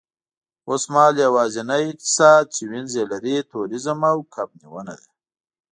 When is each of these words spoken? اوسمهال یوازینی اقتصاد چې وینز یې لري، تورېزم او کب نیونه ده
اوسمهال 0.69 1.15
یوازینی 1.25 1.83
اقتصاد 1.91 2.43
چې 2.55 2.61
وینز 2.71 2.93
یې 2.99 3.05
لري، 3.11 3.35
تورېزم 3.51 3.99
او 4.11 4.17
کب 4.33 4.49
نیونه 4.61 4.93
ده 5.01 5.07